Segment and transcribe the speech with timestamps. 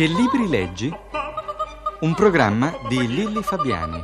[0.00, 0.90] Che libri leggi?
[2.00, 4.02] Un programma di Lilli Fabiani.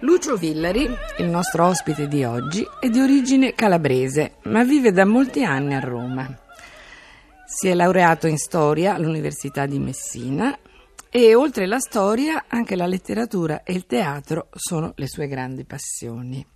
[0.00, 5.44] Lucio Villari, il nostro ospite di oggi, è di origine calabrese, ma vive da molti
[5.44, 6.28] anni a Roma.
[7.46, 10.58] Si è laureato in storia all'Università di Messina
[11.10, 16.46] e oltre la storia anche la letteratura e il teatro sono le sue grandi passioni.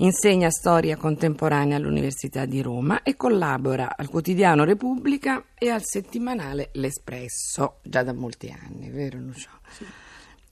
[0.00, 7.80] Insegna storia contemporanea all'Università di Roma e collabora al quotidiano Repubblica e al settimanale L'Espresso,
[7.82, 9.50] già da molti anni, vero Lucio?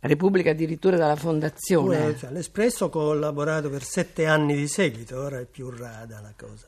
[0.01, 2.17] Repubblica addirittura dalla fondazione.
[2.17, 6.67] Cioè, L'Espresso ho collaborato per sette anni di seguito, ora è più rada la cosa.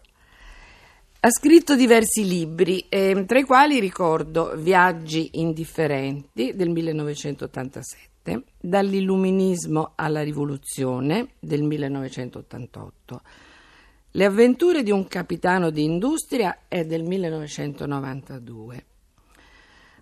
[1.21, 10.23] Ha scritto diversi libri, eh, tra i quali ricordo Viaggi indifferenti del 1987, Dall'illuminismo alla
[10.23, 13.21] rivoluzione del 1988,
[14.13, 18.85] Le avventure di un capitano di industria è del 1992.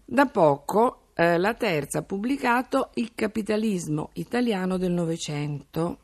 [0.04, 5.98] Da poco eh, la terza ha pubblicato Il capitalismo italiano del Novecento,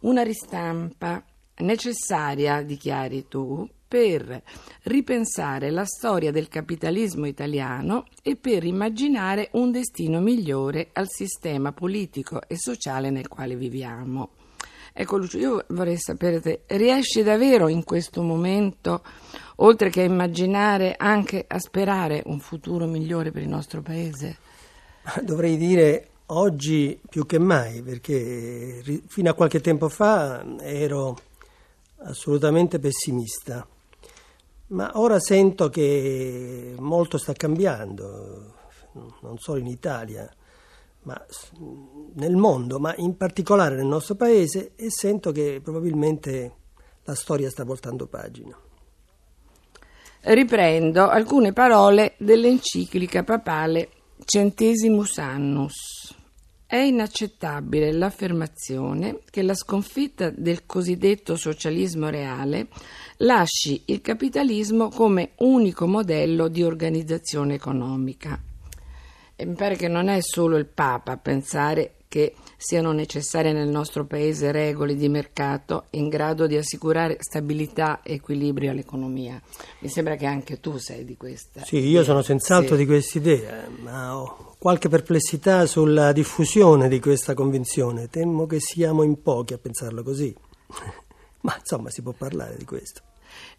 [0.00, 1.24] una ristampa
[1.56, 4.42] necessaria, dichiari tu, per
[4.82, 12.40] ripensare la storia del capitalismo italiano e per immaginare un destino migliore al sistema politico
[12.46, 14.30] e sociale nel quale viviamo.
[14.98, 19.02] Ecco Lucio, io vorrei sapere te, riesci davvero in questo momento,
[19.56, 24.38] oltre che a immaginare, anche a sperare un futuro migliore per il nostro paese?
[25.22, 31.18] Dovrei dire oggi più che mai, perché fino a qualche tempo fa ero
[31.98, 33.66] assolutamente pessimista,
[34.68, 38.54] ma ora sento che molto sta cambiando,
[39.20, 40.28] non solo in Italia,
[41.02, 41.24] ma
[42.14, 46.54] nel mondo, ma in particolare nel nostro paese, e sento che probabilmente
[47.04, 48.58] la storia sta voltando pagina.
[50.22, 53.90] Riprendo alcune parole dell'enciclica papale
[54.24, 56.15] Centesimus Annus.
[56.68, 62.66] È inaccettabile l'affermazione che la sconfitta del cosiddetto socialismo reale
[63.18, 68.42] lasci il capitalismo come unico modello di organizzazione economica.
[69.36, 73.68] E mi pare che non è solo il Papa a pensare che siano necessarie nel
[73.68, 79.40] nostro paese regole di mercato in grado di assicurare stabilità e equilibrio all'economia.
[79.80, 81.64] Mi sembra che anche tu sei di questa.
[81.64, 82.82] Sì, io sono senz'altro Sì.
[82.82, 88.08] di questa idea, ma ho qualche perplessità sulla diffusione di questa convinzione.
[88.08, 90.34] Temo che siamo in pochi a pensarlo così.
[91.42, 93.02] ma insomma, si può parlare di questo.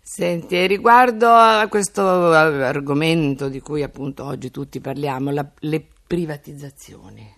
[0.02, 7.30] Senti, riguardo a questo argomento di cui appunto oggi tutti parliamo, la- le privatizzazioni,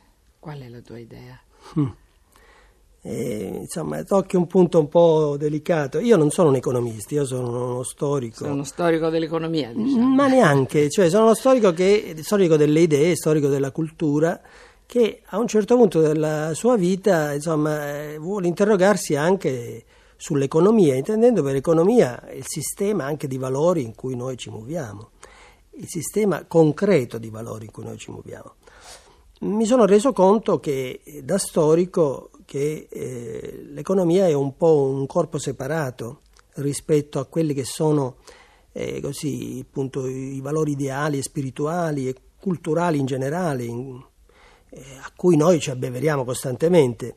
[0.50, 1.40] qual è la tua idea?
[3.02, 6.00] E, insomma, tocchi un punto un po' delicato.
[6.00, 8.44] Io non sono un economista, io sono uno storico.
[8.46, 10.16] Sei uno storico dell'economia, diciamo.
[10.16, 14.42] Ma neanche, cioè sono uno storico, che, storico delle idee, storico della cultura,
[14.88, 19.86] che a un certo punto della sua vita insomma, eh, vuole interrogarsi anche
[20.18, 25.12] sull'economia, intendendo per economia il sistema anche di valori in cui noi ci muoviamo,
[25.76, 28.56] il sistema concreto di valori in cui noi ci muoviamo.
[29.42, 35.06] Mi sono reso conto che eh, da storico che eh, l'economia è un po' un
[35.06, 36.22] corpo separato
[36.56, 38.18] rispetto a quelli che sono
[38.74, 44.04] eh, così, appunto, i valori ideali e spirituali e culturali in generale, in-
[44.72, 47.16] eh, a cui noi ci abbeveriamo costantemente.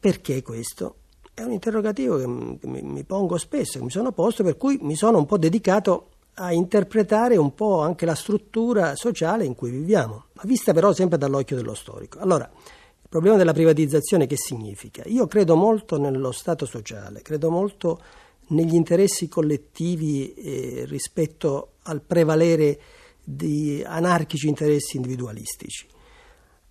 [0.00, 0.96] Perché questo?
[1.34, 4.94] È un interrogativo che, mi, mi pongo spesso, che mi sono posto, per cui mi
[4.94, 10.26] sono un po' dedicato a interpretare un po' anche la struttura sociale in cui viviamo,
[10.44, 12.18] vista però sempre dall'occhio dello storico.
[12.18, 15.02] Allora, il problema della privatizzazione che significa?
[15.06, 18.00] Io credo molto nello Stato sociale, credo molto
[18.48, 22.80] negli interessi collettivi eh, rispetto al prevalere
[23.22, 25.86] di anarchici interessi individualistici.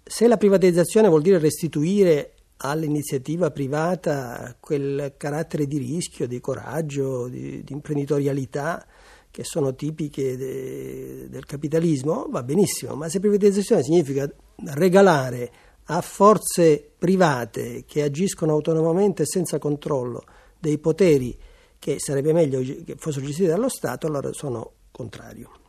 [0.04, 7.63] Se la privatizzazione vuol dire restituire all'iniziativa privata quel carattere di rischio, di coraggio, di,
[7.63, 8.86] di imprenditorialità
[9.31, 14.30] che sono tipiche de- del capitalismo, va benissimo, ma se privatizzazione significa
[14.66, 15.51] regalare
[15.86, 20.24] a forze private che agiscono autonomamente senza controllo
[20.60, 21.36] dei poteri
[21.80, 25.61] che sarebbe meglio che fossero gestiti dallo Stato, allora sono contrario.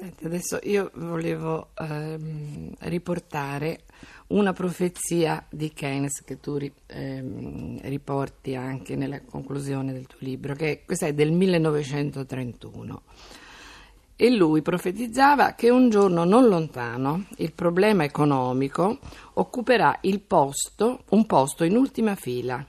[0.00, 3.80] Senti, adesso io volevo ehm, riportare
[4.28, 6.56] una profezia di Keynes che tu
[6.86, 13.02] ehm, riporti anche nella conclusione del tuo libro, che questa è del 1931.
[14.16, 19.00] e lui profetizzava che un giorno non lontano il problema economico
[19.34, 22.64] occuperà posto, un posto in ultima fila.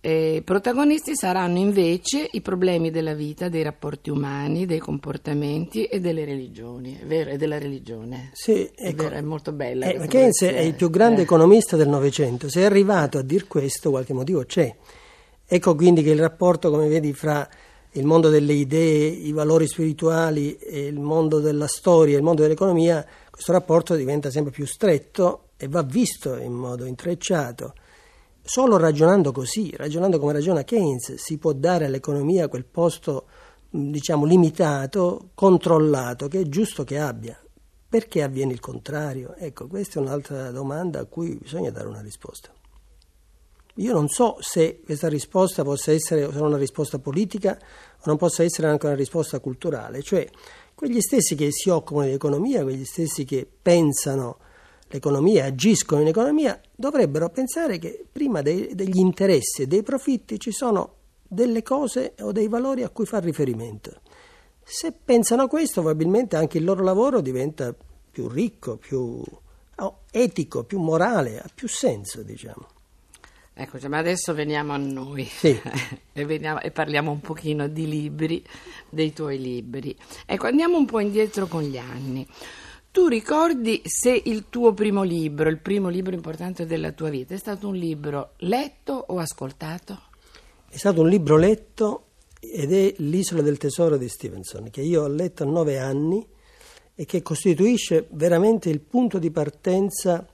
[0.00, 6.24] E protagonisti saranno invece i problemi della vita, dei rapporti umani, dei comportamenti e delle
[6.24, 8.30] religioni, è vero, e della religione.
[8.32, 9.02] Sì, È ecco.
[9.04, 9.86] vero, è molto bella.
[9.86, 11.24] Eh, Keynes è il più grande Eh.
[11.24, 12.48] economista del Novecento.
[12.48, 14.72] Se è arrivato a dir questo, qualche motivo c'è.
[15.44, 17.48] Ecco quindi che il rapporto, come vedi, fra
[17.92, 23.04] il mondo delle idee, i valori spirituali e il mondo della storia, il mondo dell'economia,
[23.30, 27.74] questo rapporto diventa sempre più stretto e va visto in modo intrecciato.
[28.48, 33.26] Solo ragionando così, ragionando come ragiona Keynes, si può dare all'economia quel posto,
[33.68, 37.38] diciamo, limitato, controllato, che è giusto che abbia.
[37.86, 39.34] Perché avviene il contrario?
[39.36, 42.50] Ecco, questa è un'altra domanda a cui bisogna dare una risposta.
[43.74, 47.58] Io non so se questa risposta possa essere solo una risposta politica
[47.98, 50.26] o non possa essere anche una risposta culturale, cioè
[50.74, 54.38] quegli stessi che si occupano di economia, quegli stessi che pensano
[54.88, 60.50] l'economia, agiscono in economia, dovrebbero pensare che prima dei- degli interessi e dei profitti ci
[60.52, 60.94] sono
[61.26, 64.00] delle cose o dei valori a cui far riferimento.
[64.62, 67.74] Se pensano questo, probabilmente anche il loro lavoro diventa
[68.10, 69.22] più ricco, più
[70.10, 72.66] etico, più morale, ha più senso, diciamo.
[73.54, 75.58] Ecco, cioè, ma adesso veniamo a noi Sì.
[76.12, 78.44] e, veniamo- e parliamo un pochino di libri,
[78.88, 79.94] dei tuoi libri.
[80.26, 82.26] Ecco, andiamo un po' indietro con gli anni.
[82.98, 87.38] Tu ricordi se il tuo primo libro, il primo libro importante della tua vita, è
[87.38, 90.00] stato un libro letto o ascoltato?
[90.68, 92.06] È stato un libro letto
[92.40, 96.26] ed è L'isola del tesoro di Stevenson, che io ho letto a nove anni
[96.96, 100.26] e che costituisce veramente il punto di partenza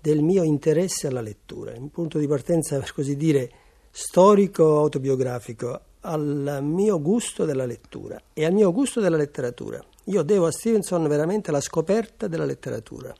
[0.00, 3.48] del mio interesse alla lettura, un punto di partenza, per così dire,
[3.92, 9.80] storico-autobiografico al mio gusto della lettura e al mio gusto della letteratura.
[10.08, 13.14] Io devo a Stevenson veramente la scoperta della letteratura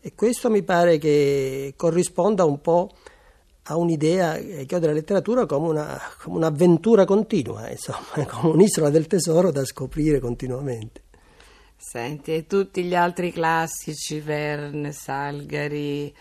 [0.00, 2.90] e questo mi pare che corrisponda un po'
[3.64, 9.06] a un'idea che ho della letteratura come, una, come un'avventura continua, insomma, come un'isola del
[9.06, 11.02] tesoro da scoprire continuamente.
[11.76, 16.14] Senti, e tutti gli altri classici, Verne, Salgari,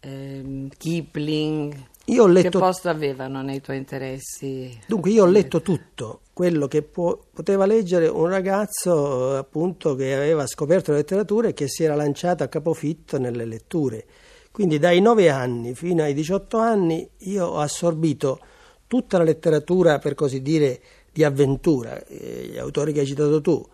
[0.00, 1.74] ehm, Kipling,
[2.08, 4.78] Io ho che letto posto avevano nei tuoi interessi?
[4.86, 10.46] Dunque io ho letto tutto quello che può- poteva leggere un ragazzo appunto che aveva
[10.46, 14.06] scoperto la letteratura e che si era lanciato a capofitto nelle letture.
[14.50, 18.40] Quindi dai 9 anni fino ai 18 anni io ho assorbito
[18.86, 20.80] tutta la letteratura per così dire
[21.12, 23.64] di avventura, eh, gli autori che hai citato tu.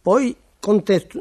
[0.00, 0.36] Poi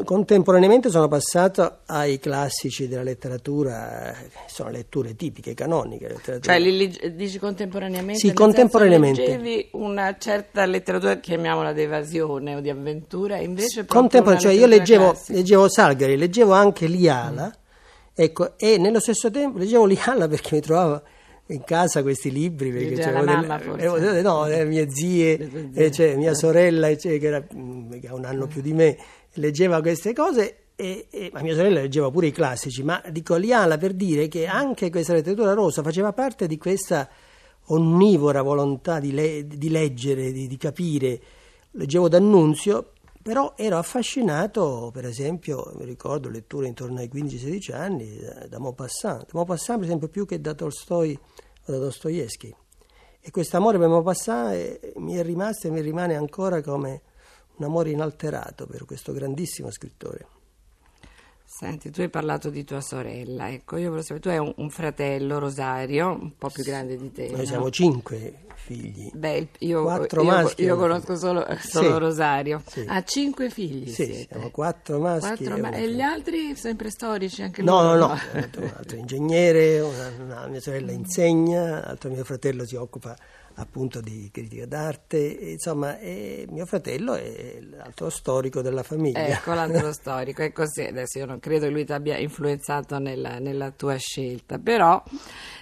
[0.03, 6.07] contemporaneamente sono passato ai classici della letteratura, eh, sono letture tipiche, canoniche.
[6.09, 6.53] letteratura.
[6.53, 8.19] Cioè, li dici contemporaneamente?
[8.19, 9.21] Sì, contemporaneamente.
[9.25, 14.51] Leggevi una certa letteratura, chiamiamola di evasione o di avventura, invece proprio Contempora- una cioè
[14.53, 17.51] io leggevo, leggevo Salgari, leggevo anche Liala,
[18.13, 21.01] ecco, e nello stesso tempo leggevo Liala perché mi trovavo
[21.47, 23.85] in casa questi libri perché delle- mamma, forse.
[23.87, 25.85] avevo- no, le mie zie, tue zie.
[25.85, 28.71] eh, cioè, mia sorella eh, cioè, che, era, mm, che ha un anno più di
[28.71, 28.95] me
[29.33, 33.78] leggeva queste cose e, e- ma mia sorella leggeva pure i classici ma dico Liala
[33.78, 37.07] per dire che anche questa letteratura rosa faceva parte di questa
[37.66, 41.21] onnivora volontà di, le- di leggere, di, di capire
[41.71, 48.18] leggevo D'Annunzio però ero affascinato, per esempio, mi ricordo letture intorno ai 15-16 anni,
[48.50, 49.31] da, Maupassant.
[49.33, 51.18] Maupassant, per esempio, più che da Tolstoi
[51.66, 52.52] o da Dostoevsky.
[53.19, 57.02] E questo amore per Maupassant mi è rimasto e mi rimane ancora come
[57.61, 60.25] un amore inalterato per questo grandissimo scrittore.
[61.45, 64.69] Senti, tu hai parlato di tua sorella, ecco, io volevo sapere, tu hai un, un
[64.69, 67.45] fratello, Rosario, un po' più grande di te, Noi no?
[67.45, 69.11] siamo cinque figli.
[69.13, 72.63] Beh, io, Quattro io- maschi io conosco solo, solo Sì, Rosario.
[72.65, 72.85] sì.
[72.87, 74.27] Ha cinque figli Sì, siete.
[74.30, 77.97] siamo quattro maschi Quattro e ma- e gli altri sempre storici anche No, loro?
[77.97, 82.75] no, no, altro, un altro ingegnere, una, una mia sorella insegna, l'altro mio fratello si
[82.75, 83.15] occupa
[83.61, 89.27] appunto di critica d'arte, insomma mio fratello è l'altro storico della famiglia.
[89.27, 90.81] Ecco l'altro storico, è così.
[90.81, 95.01] Adesso io non credo che lui ti abbia influenzato nella, nella tua scelta, però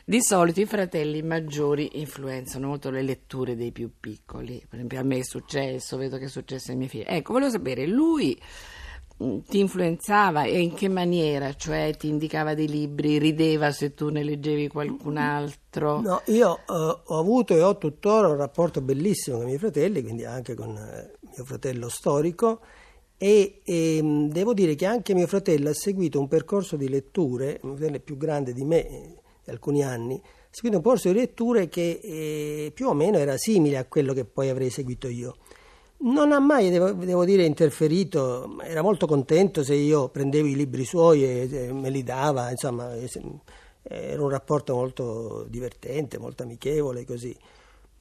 [0.05, 4.57] di solito i fratelli maggiori influenzano molto le letture dei più piccoli.
[4.67, 7.05] Per esempio a me è successo, vedo che è successo ai miei figli.
[7.07, 8.39] Ecco, volevo sapere, lui
[9.45, 11.53] ti influenzava e in che maniera?
[11.53, 15.99] Cioè ti indicava dei libri, rideva se tu ne leggevi qualcun altro?
[15.99, 20.01] No, io eh, ho avuto e ho tuttora un rapporto bellissimo con i miei fratelli,
[20.01, 22.61] quindi anche con eh, mio fratello storico
[23.17, 27.75] e ehm, devo dire che anche mio fratello ha seguito un percorso di letture, mio
[27.75, 31.19] fratello è più grande di me eh, di alcuni anni, ha seguito un percorso di
[31.19, 35.35] letture che eh, più o meno era simile a quello che poi avrei seguito io.
[36.01, 40.85] Non ha mai, devo, devo dire, interferito, era molto contento se io prendevo i libri
[40.85, 42.95] suoi e, e me li dava, insomma,
[43.81, 47.35] era un rapporto molto divertente, molto amichevole, così.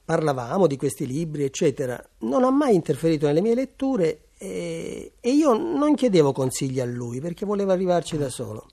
[0.05, 2.03] Parlavamo di questi libri, eccetera.
[2.19, 7.19] Non ha mai interferito nelle mie letture e, e io non chiedevo consigli a lui
[7.19, 8.65] perché voleva arrivarci da solo.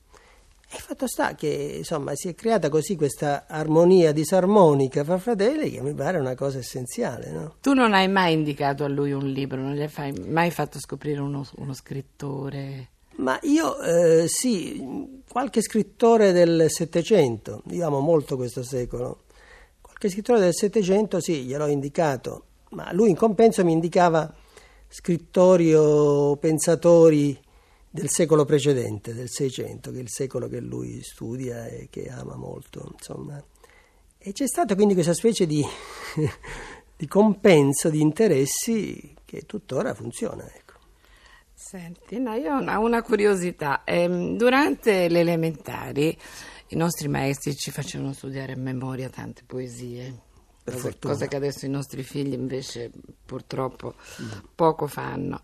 [0.76, 5.80] E fatto sta che insomma si è creata così questa armonia disarmonica fra fratelli che
[5.80, 7.54] mi pare una cosa essenziale, no?
[7.62, 11.18] Tu non hai mai indicato a lui un libro, non gli hai mai fatto scoprire
[11.20, 12.90] uno, uno scrittore.
[13.16, 19.22] Ma io eh, sì, qualche scrittore del Settecento, io amo molto questo secolo,
[19.80, 24.30] qualche scrittore del Settecento sì, gliel'ho indicato, ma lui in compenso mi indicava
[24.88, 27.44] scrittori o pensatori
[27.96, 32.36] del secolo precedente, del Seicento, che è il secolo che lui studia e che ama
[32.36, 33.42] molto, insomma.
[34.18, 35.64] E c'è stata quindi questa specie di,
[36.96, 40.74] di compenso di interessi che tuttora funziona, ecco.
[41.54, 43.82] Senti, no, io ho una, una curiosità.
[43.84, 46.16] Ehm, durante le elementari
[46.68, 50.20] i nostri maestri ci facevano studiare a memoria tante poesie,
[50.62, 52.90] Per cose, che adesso i nostri figli invece
[53.24, 53.94] purtroppo
[54.54, 55.40] poco fanno.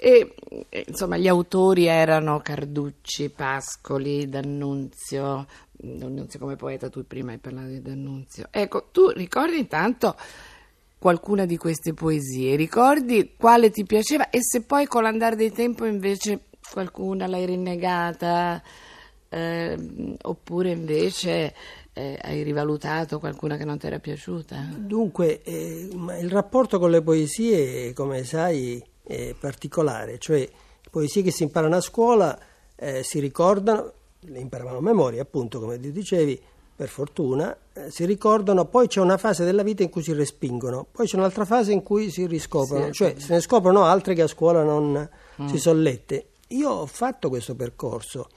[0.00, 0.34] E
[0.68, 5.46] eh, insomma, gli autori erano Carducci, Pascoli, D'Annunzio.
[5.72, 8.46] D'Annunzio come poeta, tu prima hai parlato di D'Annunzio.
[8.50, 10.14] Ecco, tu ricordi intanto
[10.98, 15.84] qualcuna di queste poesie, ricordi quale ti piaceva e se poi con l'andare del tempo
[15.84, 18.60] invece qualcuna l'hai rinnegata
[19.28, 21.54] ehm, oppure invece
[21.92, 24.68] eh, hai rivalutato qualcuna che non ti era piaciuta?
[24.76, 25.88] Dunque, eh,
[26.20, 30.48] il rapporto con le poesie, come sai, è particolare, cioè
[30.90, 32.38] poesie che si imparano a scuola
[32.76, 36.40] eh, si ricordano, le imparavamo a memoria, appunto, come tu dicevi,
[36.76, 40.86] per fortuna, eh, si ricordano, poi c'è una fase della vita in cui si respingono,
[40.90, 44.22] poi c'è un'altra fase in cui si riscoprono, Sì, cioè se ne scoprono altre che
[44.22, 45.08] a scuola non
[45.46, 46.28] si sono lette.
[46.48, 48.28] Io ho fatto questo percorso.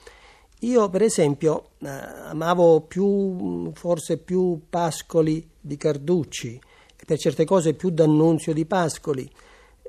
[0.61, 6.59] Io, per esempio, eh, amavo più, forse più Pascoli di Carducci,
[7.05, 9.29] per certe cose più D'Annunzio di Pascoli.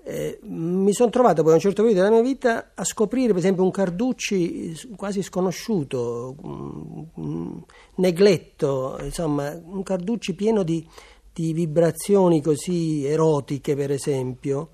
[0.04, 3.38] Eh, mi sono trovato poi a un certo periodo della mia vita a scoprire, per
[3.38, 7.62] esempio, un Carducci s- quasi sconosciuto, un, un
[7.96, 10.84] negletto, insomma, un Carducci pieno di,
[11.32, 14.70] di vibrazioni così erotiche, per esempio,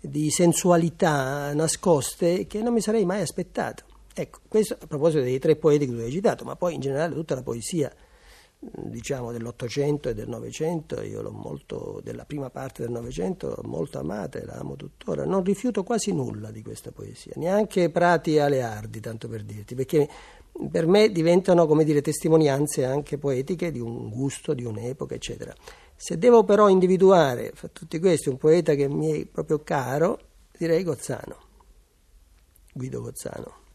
[0.00, 3.82] di sensualità nascoste che non mi sarei mai aspettato.
[4.14, 7.14] Ecco, questo a proposito dei tre poeti che tu hai citato, ma poi in generale
[7.14, 7.92] tutta la poesia
[8.60, 13.98] diciamo dell'Ottocento e del Novecento, io l'ho molto, della prima parte del Novecento, l'ho molto
[13.98, 15.24] amata e la amo tuttora.
[15.24, 20.08] Non rifiuto quasi nulla di questa poesia, neanche Prati e Aleardi, tanto per dirti, perché
[20.70, 25.54] per me diventano, come dire, testimonianze anche poetiche di un gusto, di un'epoca, eccetera.
[25.94, 30.18] Se devo però individuare fra tutti questi un poeta che mi è proprio caro,
[30.56, 31.36] direi Gozzano,
[32.72, 33.66] Guido Gozzano.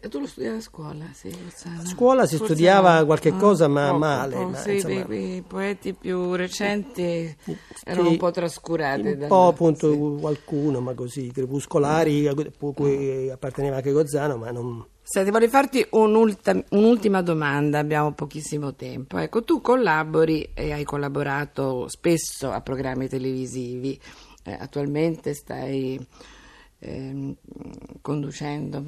[0.00, 1.28] Tu lo studiavi a scuola, sì?
[1.28, 3.06] A scuola si Forse studiava no.
[3.06, 7.36] qualche Ah, cosa, ma poco, male, poco, ma sì, insomma- i, i poeti più recenti
[7.84, 9.00] erano Sì, un po' trascurati.
[9.08, 10.20] Un po' appunto sì.
[10.20, 12.34] qualcuno, ma così, crepuscolari, a
[12.74, 14.86] cui apparteneva anche Gozzano, ma non...
[15.04, 19.18] Senti, vorrei farti un'ulta- un'ultima domanda, abbiamo pochissimo tempo.
[19.18, 23.98] Ecco, tu collabori e hai collaborato spesso a programmi televisivi,
[24.44, 26.04] Eh, attualmente stai
[26.84, 27.36] ehm,
[28.00, 28.82] conducendo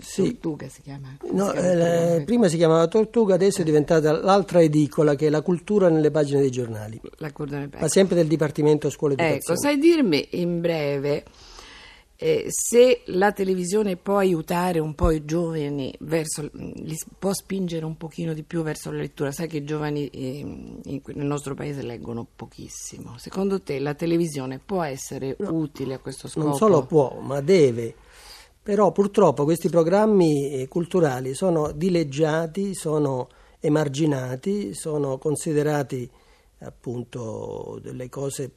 [0.00, 0.22] Sì.
[0.38, 1.16] Tortuga si chiama?
[1.32, 5.30] No, si chiama eh, prima si chiamava Tortuga, adesso è diventata l'altra edicola che è
[5.30, 9.58] la cultura nelle pagine dei giornali, La Cordone ma sempre del Dipartimento Scuola Ecco, Educazione.
[9.60, 11.24] sai dirmi in breve
[12.24, 17.98] eh, se la televisione può aiutare un po' i giovani verso, li può spingere un
[17.98, 19.30] pochino di più verso la lettura?
[19.30, 23.18] Sai che i giovani eh, nel nostro paese leggono pochissimo.
[23.18, 26.46] Secondo te la televisione può essere utile a questo scopo?
[26.46, 27.94] non solo può, ma deve.
[28.62, 33.28] Però purtroppo questi programmi eh, culturali sono dileggiati, sono
[33.60, 36.10] emarginati, sono considerati
[36.60, 38.52] appunto delle cose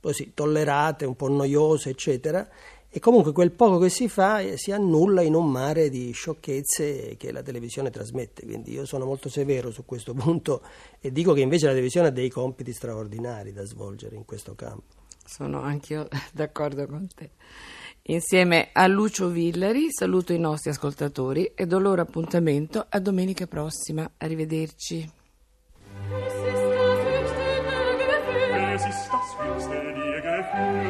[0.00, 2.48] così tollerate, un po' noiose, eccetera.
[2.92, 7.16] E comunque quel poco che si fa eh, si annulla in un mare di sciocchezze
[7.16, 8.44] che la televisione trasmette.
[8.44, 10.62] Quindi io sono molto severo su questo punto
[11.00, 14.98] e dico che invece la televisione ha dei compiti straordinari da svolgere in questo campo.
[15.24, 17.30] Sono anch'io d'accordo con te.
[18.02, 24.10] Insieme a Lucio Villari saluto i nostri ascoltatori e do loro appuntamento a domenica prossima.
[24.16, 25.18] Arrivederci.
[28.74, 30.89] Es ist das höchste dir Gefühl.